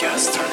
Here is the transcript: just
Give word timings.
just 0.00 0.49